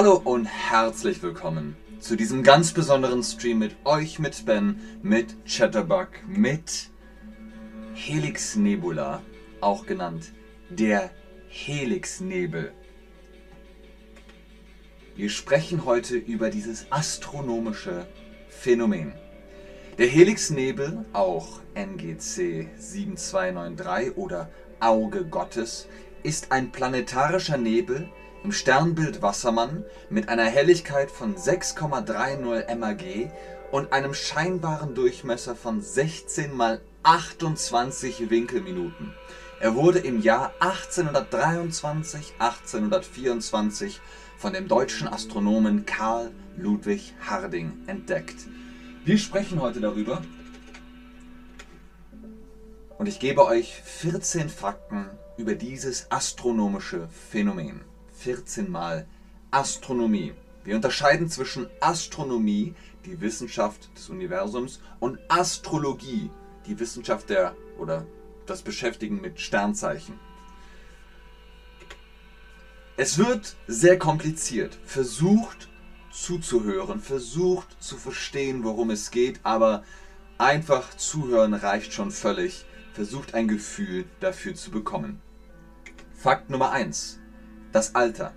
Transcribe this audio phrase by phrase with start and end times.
[0.00, 6.06] Hallo und herzlich willkommen zu diesem ganz besonderen Stream mit euch, mit Ben, mit Chatterbug,
[6.28, 6.90] mit
[7.94, 9.24] Helix Nebula,
[9.60, 10.32] auch genannt
[10.68, 11.10] der
[11.48, 12.70] Helixnebel.
[15.16, 18.06] Wir sprechen heute über dieses astronomische
[18.48, 19.14] Phänomen.
[19.98, 25.88] Der Helixnebel, auch NGC 7293 oder Auge Gottes,
[26.22, 28.08] ist ein planetarischer Nebel
[28.44, 33.30] im Sternbild Wassermann mit einer Helligkeit von 6,30 MAG
[33.70, 39.12] und einem scheinbaren Durchmesser von 16 mal 28 Winkelminuten.
[39.60, 44.00] Er wurde im Jahr 1823, 1824
[44.36, 48.36] von dem deutschen Astronomen Karl Ludwig Harding entdeckt.
[49.04, 50.22] Wir sprechen heute darüber
[52.98, 57.80] und ich gebe euch 14 Fakten über dieses astronomische Phänomen.
[58.18, 59.06] 14 Mal
[59.50, 60.34] Astronomie.
[60.64, 62.74] Wir unterscheiden zwischen Astronomie,
[63.04, 66.30] die Wissenschaft des Universums, und Astrologie,
[66.66, 68.06] die Wissenschaft der oder
[68.46, 70.18] das Beschäftigen mit Sternzeichen.
[72.96, 74.76] Es wird sehr kompliziert.
[74.84, 75.68] Versucht
[76.10, 79.84] zuzuhören, versucht zu verstehen, worum es geht, aber
[80.36, 82.64] einfach zuhören reicht schon völlig.
[82.94, 85.20] Versucht ein Gefühl dafür zu bekommen.
[86.12, 87.20] Fakt Nummer 1.
[87.72, 88.34] Das Alter.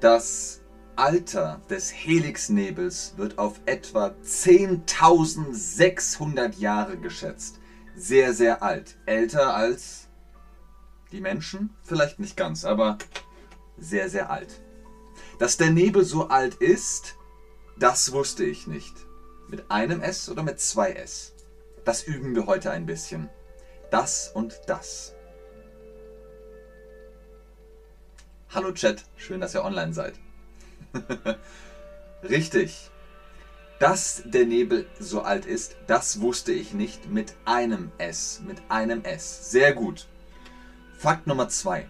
[0.00, 0.60] Das
[0.96, 7.60] Alter des Helixnebels wird auf etwa 10.600 Jahre geschätzt.
[7.96, 8.96] Sehr, sehr alt.
[9.06, 10.08] Älter als
[11.12, 11.70] die Menschen?
[11.82, 12.98] Vielleicht nicht ganz, aber
[13.78, 14.60] sehr, sehr alt.
[15.38, 17.16] Dass der Nebel so alt ist,
[17.78, 18.94] das wusste ich nicht.
[19.48, 21.34] Mit einem S oder mit zwei S?
[21.84, 23.28] Das üben wir heute ein bisschen.
[23.90, 25.14] Das und das.
[28.52, 30.14] Hallo Chat, schön, dass ihr online seid.
[32.28, 32.90] Richtig.
[33.78, 38.42] Dass der Nebel so alt ist, das wusste ich nicht mit einem S.
[38.44, 39.52] Mit einem S.
[39.52, 40.08] Sehr gut.
[40.98, 41.86] Fakt Nummer 2.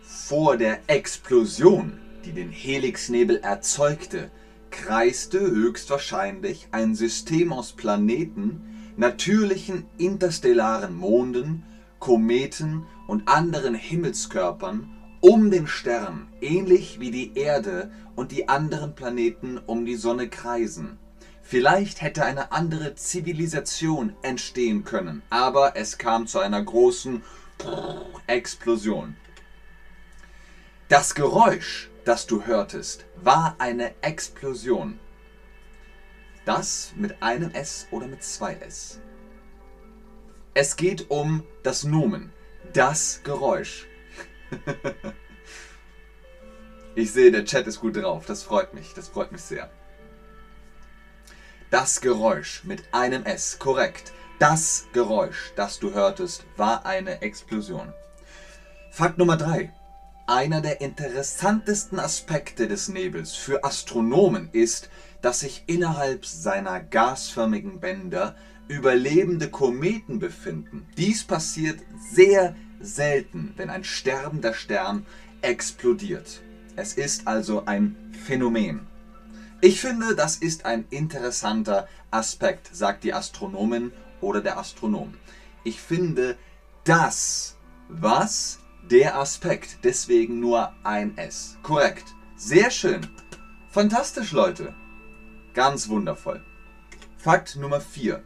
[0.00, 4.30] Vor der Explosion, die den Helixnebel erzeugte,
[4.70, 11.64] kreiste höchstwahrscheinlich ein System aus Planeten, natürlichen interstellaren Monden,
[11.98, 19.58] Kometen und anderen Himmelskörpern um den Stern, ähnlich wie die Erde und die anderen Planeten
[19.58, 20.98] um die Sonne kreisen.
[21.42, 27.22] Vielleicht hätte eine andere Zivilisation entstehen können, aber es kam zu einer großen
[28.26, 29.16] Explosion.
[30.88, 34.98] Das Geräusch, das du hörtest, war eine Explosion.
[36.44, 39.00] Das mit einem S oder mit zwei S.
[40.54, 42.32] Es geht um das Nomen,
[42.72, 43.86] das Geräusch.
[46.94, 48.26] ich sehe, der Chat ist gut drauf.
[48.26, 48.94] Das freut mich.
[48.94, 49.70] Das freut mich sehr.
[51.70, 54.12] Das Geräusch mit einem S, korrekt.
[54.38, 57.92] Das Geräusch, das du hörtest, war eine Explosion.
[58.90, 59.72] Fakt Nummer 3.
[60.26, 64.90] Einer der interessantesten Aspekte des Nebels für Astronomen ist,
[65.22, 68.36] dass sich innerhalb seiner gasförmigen Bänder
[68.68, 70.86] überlebende Kometen befinden.
[70.96, 71.80] Dies passiert
[72.12, 75.06] sehr selten, wenn ein sterbender Stern
[75.42, 76.40] explodiert.
[76.76, 77.96] Es ist also ein
[78.26, 78.86] Phänomen.
[79.60, 85.14] Ich finde, das ist ein interessanter Aspekt, sagt die Astronomin oder der Astronom.
[85.64, 86.36] Ich finde
[86.84, 87.56] das,
[87.88, 91.58] was, der Aspekt, deswegen nur ein S.
[91.62, 92.04] Korrekt.
[92.36, 93.06] Sehr schön.
[93.68, 94.74] Fantastisch, Leute.
[95.54, 96.42] Ganz wundervoll.
[97.16, 98.22] Fakt Nummer 4.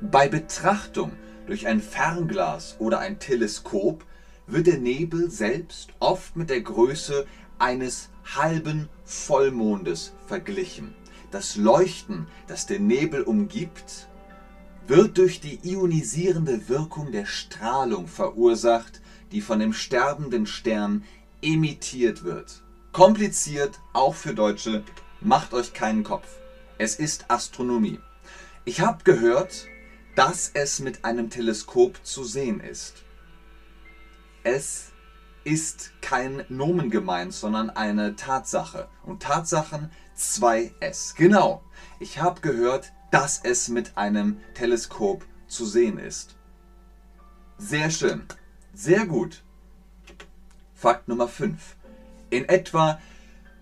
[0.00, 1.12] Bei Betrachtung
[1.48, 4.04] durch ein Fernglas oder ein Teleskop
[4.46, 7.26] wird der Nebel selbst oft mit der Größe
[7.58, 10.94] eines halben Vollmondes verglichen.
[11.30, 14.08] Das Leuchten, das den Nebel umgibt,
[14.86, 19.00] wird durch die ionisierende Wirkung der Strahlung verursacht,
[19.32, 21.02] die von dem sterbenden Stern
[21.40, 22.62] emittiert wird.
[22.92, 24.82] Kompliziert, auch für Deutsche,
[25.22, 26.28] macht euch keinen Kopf.
[26.76, 28.00] Es ist Astronomie.
[28.66, 29.66] Ich habe gehört,
[30.18, 33.04] dass es mit einem Teleskop zu sehen ist.
[34.42, 34.90] Es
[35.44, 38.88] ist kein Nomen gemeint, sondern eine Tatsache.
[39.04, 41.14] Und Tatsachen 2S.
[41.14, 41.62] Genau.
[42.00, 46.34] Ich habe gehört, dass es mit einem Teleskop zu sehen ist.
[47.56, 48.24] Sehr schön.
[48.74, 49.44] Sehr gut.
[50.74, 51.76] Fakt Nummer 5.
[52.30, 53.00] In etwa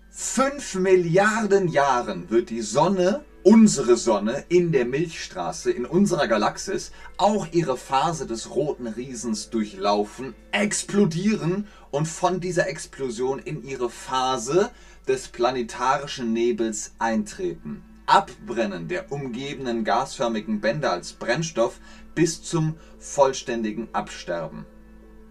[0.09, 7.47] 5 Milliarden Jahren wird die Sonne unsere Sonne in der Milchstraße, in unserer Galaxis, auch
[7.53, 14.69] ihre Phase des roten Riesens durchlaufen, explodieren und von dieser Explosion in ihre Phase
[15.07, 17.85] des planetarischen Nebels eintreten.
[18.05, 21.79] Abbrennen der umgebenden gasförmigen Bänder als Brennstoff
[22.15, 24.65] bis zum vollständigen Absterben.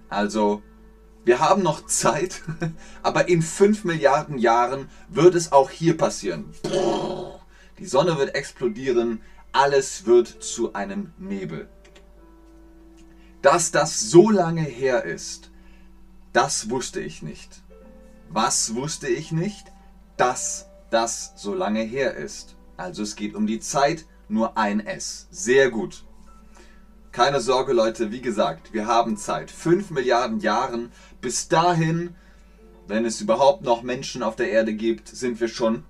[0.09, 0.63] Also,
[1.27, 2.41] wir haben noch Zeit,
[3.03, 6.47] aber in 5 Milliarden Jahren wird es auch hier passieren.
[7.79, 9.21] Die Sonne wird explodieren,
[9.53, 11.69] alles wird zu einem Nebel.
[13.43, 15.51] Dass das so lange her ist,
[16.33, 17.63] das wusste ich nicht.
[18.29, 19.67] Was wusste ich nicht?
[20.17, 22.57] Dass das so lange her ist.
[22.77, 25.29] Also es geht um die Zeit, nur ein S.
[25.31, 26.05] Sehr gut.
[27.13, 29.51] Keine Sorge Leute, wie gesagt, wir haben Zeit.
[29.51, 30.93] 5 Milliarden Jahren.
[31.21, 32.15] Bis dahin,
[32.87, 35.85] wenn es überhaupt noch Menschen auf der Erde gibt, sind wir schon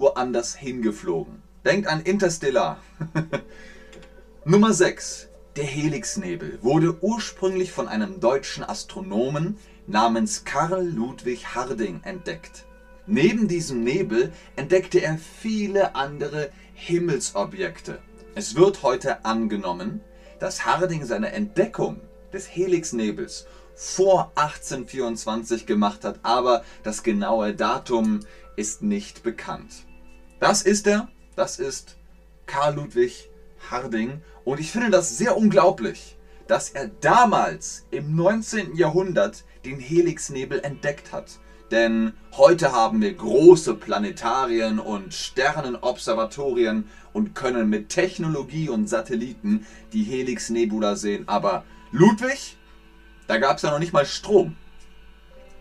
[0.00, 1.42] woanders hingeflogen.
[1.64, 2.78] Denkt an Interstellar.
[4.44, 5.28] Nummer 6.
[5.56, 12.64] Der Helixnebel wurde ursprünglich von einem deutschen Astronomen namens Karl Ludwig Harding entdeckt.
[13.06, 17.98] Neben diesem Nebel entdeckte er viele andere Himmelsobjekte.
[18.34, 20.00] Es wird heute angenommen,
[20.38, 22.00] dass Harding seine Entdeckung
[22.32, 28.20] des Helixnebels vor 1824 gemacht hat, aber das genaue Datum
[28.56, 29.86] ist nicht bekannt.
[30.40, 31.98] Das ist er, das ist
[32.46, 33.28] Karl Ludwig
[33.70, 36.16] Harding und ich finde das sehr unglaublich,
[36.48, 38.74] dass er damals im 19.
[38.74, 41.38] Jahrhundert den Helixnebel entdeckt hat.
[41.70, 50.04] Denn heute haben wir große Planetarien und Sternenobservatorien und können mit Technologie und Satelliten die
[50.04, 51.28] Helix-Nebula sehen.
[51.28, 52.56] Aber Ludwig,
[53.28, 54.56] da gab es ja noch nicht mal Strom.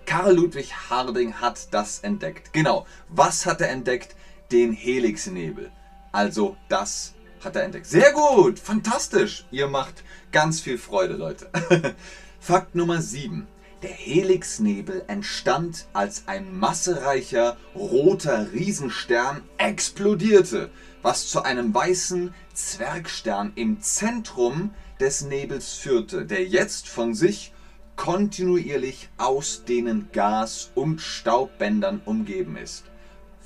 [0.06, 2.54] Karl Ludwig Harding hat das entdeckt.
[2.54, 4.16] Genau, was hat er entdeckt?
[4.52, 5.72] Den Helixnebel.
[6.12, 7.14] Also das
[7.44, 7.86] hat er entdeckt.
[7.86, 9.46] Sehr gut, fantastisch.
[9.52, 11.50] Ihr macht ganz viel Freude, Leute.
[12.40, 13.48] Fakt Nummer 7.
[13.82, 20.70] Der Helixnebel entstand, als ein massereicher roter Riesenstern explodierte,
[21.02, 27.54] was zu einem weißen Zwergstern im Zentrum des Nebels führte, der jetzt von sich
[27.96, 32.89] kontinuierlich ausdehnend Gas- und Staubbändern umgeben ist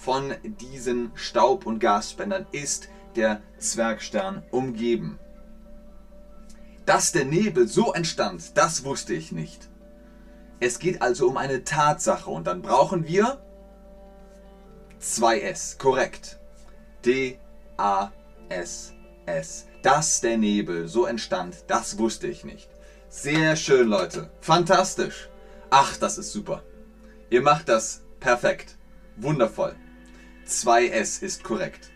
[0.03, 5.17] von diesen Staub- und Gasspendern ist der Zwergstern umgeben.
[6.85, 9.69] Dass der Nebel so entstand, das wusste ich nicht.
[10.59, 13.41] Es geht also um eine Tatsache und dann brauchen wir
[14.99, 16.37] 2S, korrekt.
[17.05, 17.37] D-A-S-S.
[19.83, 22.69] Dass der Nebel so entstand, das wusste ich nicht.
[23.07, 24.29] Sehr schön, Leute.
[24.41, 25.29] Fantastisch.
[25.69, 26.61] Ach, das ist super.
[27.29, 28.77] Ihr macht das perfekt.
[29.15, 29.77] Wundervoll.
[30.47, 31.89] 2S ist korrekt.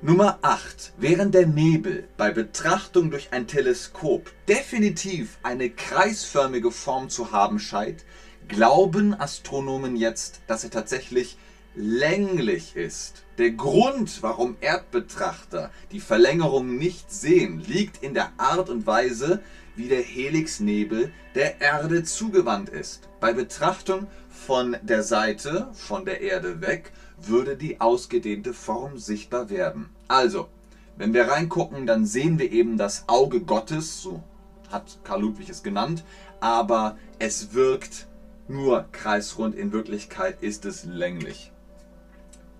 [0.00, 0.92] Nummer 8.
[0.96, 8.04] Während der Nebel bei Betrachtung durch ein Teleskop definitiv eine kreisförmige Form zu haben scheint,
[8.46, 11.36] glauben Astronomen jetzt, dass er tatsächlich
[11.74, 13.24] länglich ist.
[13.38, 19.40] Der Grund, warum Erdbetrachter die Verlängerung nicht sehen, liegt in der Art und Weise,
[19.76, 23.08] wie der Helixnebel der Erde zugewandt ist.
[23.20, 24.08] Bei Betrachtung
[24.46, 29.90] von der Seite, von der Erde weg, würde die ausgedehnte Form sichtbar werden.
[30.06, 30.48] Also,
[30.96, 34.22] wenn wir reingucken, dann sehen wir eben das Auge Gottes, so
[34.70, 36.04] hat Karl Ludwig es genannt,
[36.40, 38.06] aber es wirkt
[38.46, 41.52] nur kreisrund, in Wirklichkeit ist es länglich.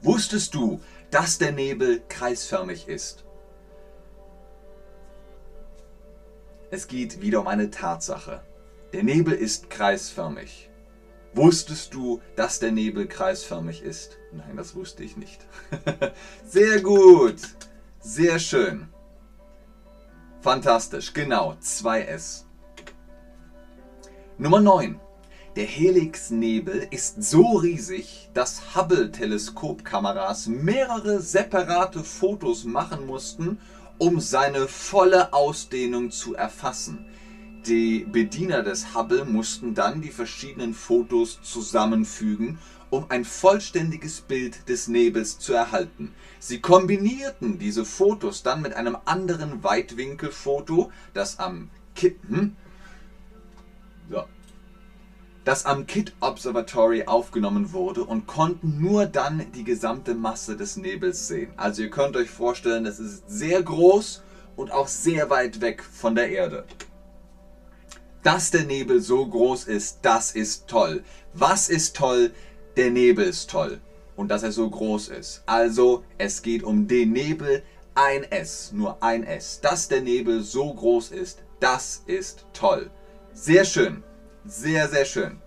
[0.02, 0.80] Wusstest du,
[1.10, 3.24] dass der Nebel kreisförmig ist?
[6.70, 8.42] Es geht wieder um eine Tatsache.
[8.92, 10.68] Der Nebel ist kreisförmig.
[11.34, 14.18] Wusstest du, dass der Nebel kreisförmig ist?
[14.32, 15.46] Nein, das wusste ich nicht.
[16.46, 17.36] Sehr gut.
[18.00, 18.88] Sehr schön.
[20.40, 21.12] Fantastisch.
[21.12, 22.44] Genau, 2S.
[24.38, 25.00] Nummer 9.
[25.56, 33.58] Der Helixnebel ist so riesig, dass Hubble-Teleskopkameras mehrere separate Fotos machen mussten,
[33.98, 37.06] um seine volle Ausdehnung zu erfassen.
[37.66, 42.58] Die Bediener des Hubble mussten dann die verschiedenen Fotos zusammenfügen,
[42.90, 46.14] um ein vollständiges Bild des Nebels zu erhalten.
[46.38, 52.56] Sie kombinierten diese Fotos dann mit einem anderen Weitwinkelfoto, das am Kippen,
[54.08, 54.24] so,
[55.44, 61.28] das am Kitt Observatory aufgenommen wurde und konnten nur dann die gesamte Masse des Nebels
[61.28, 61.52] sehen.
[61.56, 64.22] Also ihr könnt euch vorstellen, das ist sehr groß
[64.56, 66.64] und auch sehr weit weg von der Erde.
[68.22, 71.04] Dass der Nebel so groß ist, das ist toll.
[71.34, 72.32] Was ist toll?
[72.76, 73.80] Der Nebel ist toll.
[74.18, 75.44] und dass er so groß ist.
[75.46, 77.62] Also es geht um den Nebel,
[77.94, 79.60] ein S, nur ein S.
[79.60, 82.90] Dass der Nebel so groß ist, das ist toll.
[83.32, 84.02] Sehr schön,
[84.44, 85.40] sehr, sehr schön.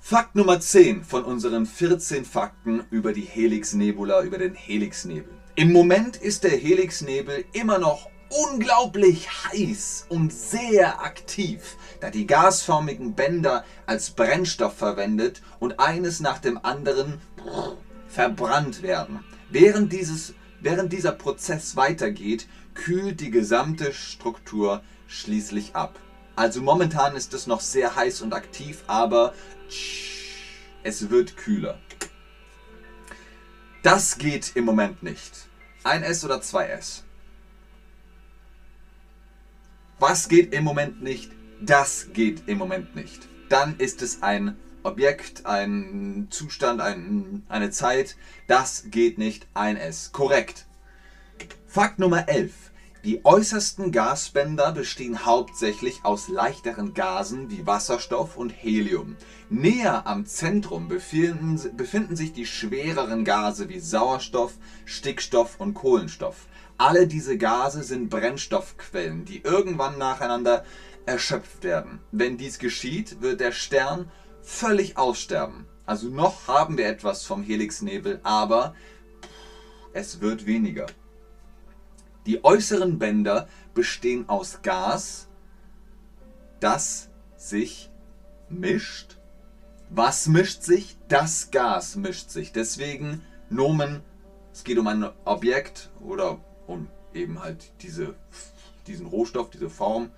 [0.00, 5.32] Fakt Nummer 10 von unseren 14 Fakten über die Helix-Nebula, über den Helix-Nebel.
[5.54, 13.14] Im Moment ist der Helix-Nebel immer noch unglaublich heiß und sehr aktiv, da die gasförmigen
[13.14, 17.20] Bänder als Brennstoff verwendet und eines nach dem anderen
[18.08, 19.24] verbrannt werden.
[19.50, 25.98] Während, dieses, während dieser Prozess weitergeht, kühlt die gesamte Struktur schließlich ab.
[26.34, 29.32] Also momentan ist es noch sehr heiß und aktiv, aber
[30.82, 31.78] es wird kühler.
[33.82, 35.48] Das geht im Moment nicht.
[35.84, 37.05] Ein S oder zwei S?
[39.98, 41.32] Was geht im Moment nicht?
[41.58, 43.28] Das geht im Moment nicht.
[43.48, 48.16] Dann ist es ein Objekt, ein Zustand, ein, eine Zeit.
[48.46, 49.46] Das geht nicht.
[49.54, 50.12] Ein S.
[50.12, 50.66] Korrekt.
[51.66, 52.52] Fakt Nummer 11.
[53.04, 59.16] Die äußersten Gasbänder bestehen hauptsächlich aus leichteren Gasen wie Wasserstoff und Helium.
[59.48, 66.48] Näher am Zentrum befinden, befinden sich die schwereren Gase wie Sauerstoff, Stickstoff und Kohlenstoff.
[66.78, 70.64] Alle diese Gase sind Brennstoffquellen, die irgendwann nacheinander
[71.06, 72.00] erschöpft werden.
[72.12, 74.10] Wenn dies geschieht, wird der Stern
[74.42, 75.66] völlig aussterben.
[75.86, 78.74] Also noch haben wir etwas vom Helixnebel, aber
[79.92, 80.86] es wird weniger.
[82.26, 85.28] Die äußeren Bänder bestehen aus Gas,
[86.60, 87.90] das sich
[88.48, 89.16] mischt.
[89.88, 90.98] Was mischt sich?
[91.08, 92.52] Das Gas mischt sich.
[92.52, 94.02] Deswegen Nomen,
[94.52, 98.14] es geht um ein Objekt oder um eben halt diese,
[98.86, 100.10] diesen Rohstoff, diese Form.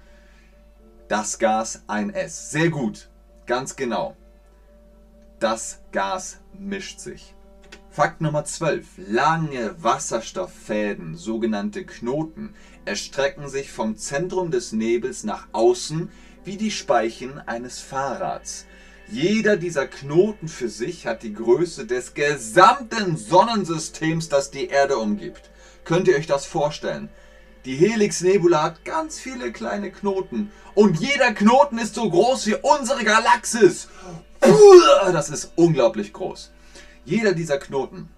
[1.09, 2.51] Das Gas ein S.
[2.51, 3.09] Sehr gut,
[3.47, 4.17] ganz genau.
[5.41, 7.35] Das Gas mischt sich.
[7.91, 8.87] Fakt Nummer 12.
[9.09, 16.11] Lange Wasserstofffäden, sogenannte Knoten, erstrecken sich vom Zentrum des Nebels nach außen
[16.45, 18.67] wie die Speichen eines Fahrrads.
[19.11, 25.51] Jeder dieser Knoten für sich hat die Größe des gesamten Sonnensystems, das die Erde umgibt.
[25.89, 27.09] Könnt ihr euch das vorstellen?
[27.65, 30.53] Die Helix Nebula hat ganz viele kleine Knoten.
[30.75, 33.89] Und jeder Knoten ist so groß wie unsere Galaxis.
[34.39, 36.53] Das ist unglaublich groß.
[37.07, 38.11] Jeder dieser Knoten.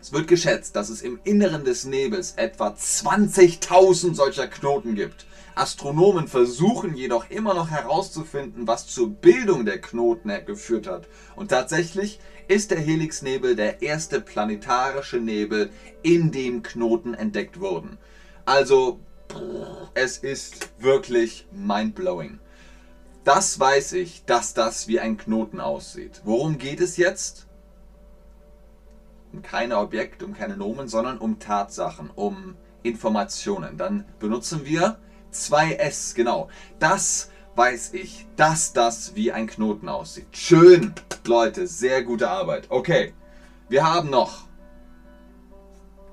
[0.00, 5.26] Es wird geschätzt, dass es im Inneren des Nebels etwa 20.000 solcher Knoten gibt.
[5.56, 11.06] Astronomen versuchen jedoch immer noch herauszufinden, was zur Bildung der Knoten geführt hat.
[11.36, 15.70] Und tatsächlich ist der Helixnebel der erste planetarische Nebel,
[16.02, 17.98] in dem Knoten entdeckt wurden.
[18.44, 19.00] Also,
[19.94, 22.38] es ist wirklich mindblowing.
[23.24, 26.20] Das weiß ich, dass das wie ein Knoten aussieht.
[26.24, 27.46] Worum geht es jetzt?
[29.32, 33.78] Um keine Objekte, um keine Nomen, sondern um Tatsachen, um Informationen.
[33.78, 34.98] Dann benutzen wir
[35.32, 36.48] 2S, genau.
[36.78, 40.26] Das weiß ich, dass das wie ein Knoten aussieht.
[40.32, 40.94] Schön,
[41.26, 42.66] Leute, sehr gute Arbeit.
[42.68, 43.14] Okay,
[43.68, 44.48] wir haben noch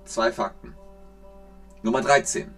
[0.06, 0.76] zwei Fakten.
[1.84, 2.54] Nummer 13.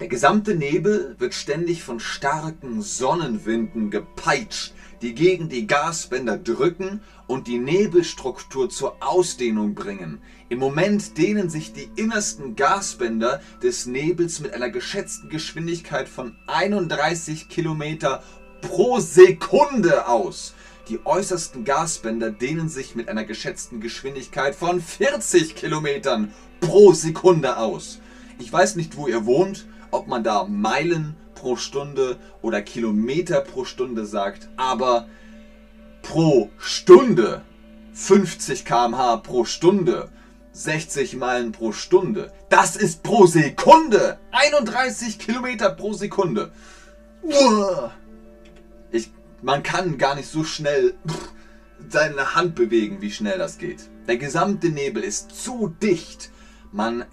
[0.00, 7.46] Der gesamte Nebel wird ständig von starken Sonnenwinden gepeitscht, die gegen die Gasbänder drücken und
[7.46, 10.20] die Nebelstruktur zur Ausdehnung bringen.
[10.48, 17.48] Im Moment dehnen sich die innersten Gasbänder des Nebels mit einer geschätzten Geschwindigkeit von 31
[17.48, 18.22] Kilometer
[18.60, 20.54] pro Sekunde aus.
[20.88, 28.00] Die äußersten Gasbänder dehnen sich mit einer geschätzten Geschwindigkeit von 40 Kilometern pro Sekunde aus.
[28.38, 33.64] Ich weiß nicht, wo ihr wohnt, ob man da Meilen pro Stunde oder Kilometer pro
[33.64, 35.06] Stunde sagt, aber
[36.02, 37.42] pro Stunde
[37.92, 40.10] 50 km/h pro Stunde
[40.52, 42.32] 60 Meilen pro Stunde.
[42.48, 44.18] Das ist pro Sekunde.
[44.32, 46.50] 31 Kilometer pro Sekunde.
[48.90, 50.94] Ich, man kann gar nicht so schnell
[51.88, 53.88] seine Hand bewegen, wie schnell das geht.
[54.08, 56.30] Der gesamte Nebel ist zu dicht,
[56.72, 57.04] man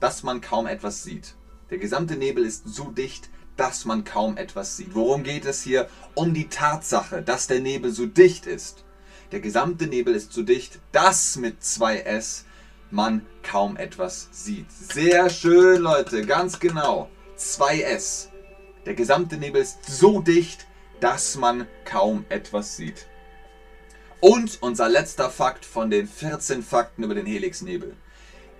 [0.00, 1.34] dass man kaum etwas sieht.
[1.72, 4.94] Der gesamte Nebel ist so dicht, dass man kaum etwas sieht.
[4.94, 5.88] Worum geht es hier?
[6.14, 8.84] Um die Tatsache, dass der Nebel so dicht ist.
[9.32, 12.42] Der gesamte Nebel ist so dicht, dass mit 2S
[12.90, 14.70] man kaum etwas sieht.
[14.70, 17.08] Sehr schön, Leute, ganz genau.
[17.38, 18.28] 2S.
[18.84, 20.66] Der gesamte Nebel ist so dicht,
[21.00, 23.06] dass man kaum etwas sieht.
[24.20, 27.96] Und unser letzter Fakt von den 14 Fakten über den Helixnebel.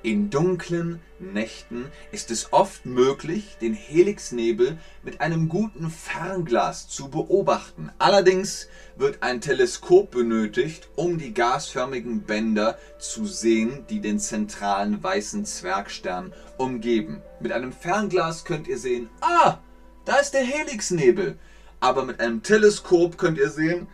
[0.04, 7.92] In dunklen Nächten ist es oft möglich, den Helixnebel mit einem guten Fernglas zu beobachten.
[8.00, 15.44] Allerdings wird ein Teleskop benötigt, um die gasförmigen Bänder zu sehen, die den zentralen weißen
[15.44, 17.23] Zwergstern umgeben.
[17.38, 19.59] Mit einem Fernglas könnt ihr sehen, ah,
[20.04, 21.38] da ist der Helixnebel.
[21.78, 23.87] Aber mit einem Teleskop könnt ihr sehen,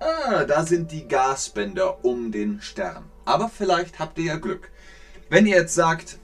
[0.00, 3.04] ah, da sind die Gasbänder um den Stern.
[3.26, 4.71] Aber vielleicht habt ihr ja Glück.
[5.32, 6.18] Wenn ihr jetzt sagt,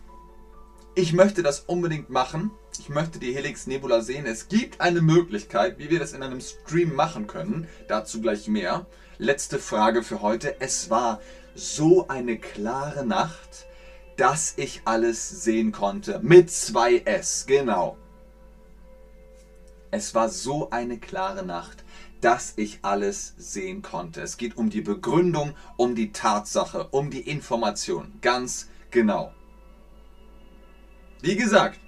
[0.94, 5.78] ich möchte das unbedingt machen, ich möchte die Helix Nebula sehen, es gibt eine Möglichkeit,
[5.78, 8.84] wie wir das in einem Stream machen können, dazu gleich mehr.
[9.16, 10.60] Letzte Frage für heute.
[10.60, 11.22] Es war
[11.54, 13.66] so eine klare Nacht,
[14.18, 16.20] dass ich alles sehen konnte.
[16.22, 17.96] Mit 2S, genau.
[19.90, 21.82] Es war so eine klare Nacht,
[22.20, 24.20] dass ich alles sehen konnte.
[24.20, 28.12] Es geht um die Begründung, um die Tatsache, um die Information.
[28.20, 29.32] Ganz genau.
[31.20, 31.80] Wie gesagt,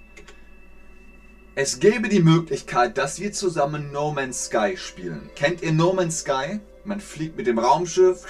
[1.55, 5.29] es gäbe die Möglichkeit, dass wir zusammen No Man's Sky spielen.
[5.35, 6.59] Kennt ihr No Man's Sky?
[6.85, 8.25] Man fliegt mit dem Raumschiff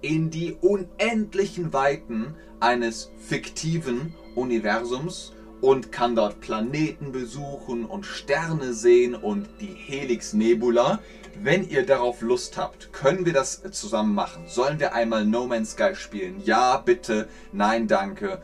[0.00, 9.14] in die unendlichen Weiten eines fiktiven Universums und kann dort Planeten besuchen und Sterne sehen
[9.14, 11.00] und die Helix Nebula.
[11.40, 14.44] Wenn ihr darauf Lust habt, können wir das zusammen machen.
[14.48, 16.42] Sollen wir einmal No Man's Sky spielen?
[16.44, 17.28] Ja, bitte.
[17.52, 18.40] Nein, danke.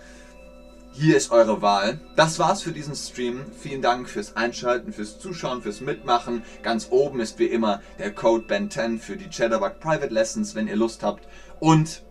[0.92, 1.98] Hier ist eure Wahl.
[2.14, 3.46] Das war's für diesen Stream.
[3.58, 6.44] Vielen Dank fürs Einschalten, fürs Zuschauen, fürs Mitmachen.
[6.62, 10.76] Ganz oben ist wie immer der Code BEN10 für die Chatterbug Private Lessons, wenn ihr
[10.76, 11.26] Lust habt.
[11.58, 12.04] Und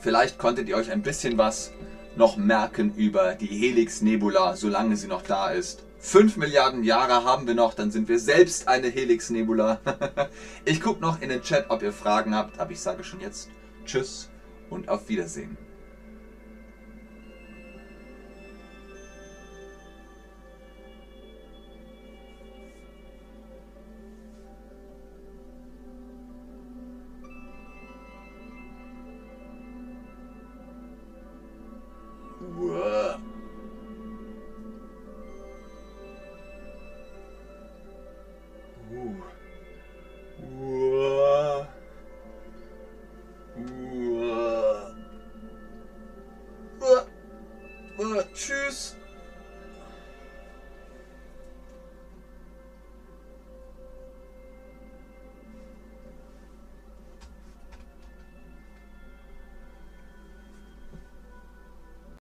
[0.00, 1.72] vielleicht konntet ihr euch ein bisschen was
[2.20, 5.86] noch merken über die Helix Nebula, solange sie noch da ist.
[6.00, 9.80] 5 Milliarden Jahre haben wir noch, dann sind wir selbst eine Helix Nebula.
[10.66, 13.48] ich gucke noch in den Chat, ob ihr Fragen habt, aber ich sage schon jetzt
[13.86, 14.28] Tschüss
[14.68, 15.56] und auf Wiedersehen.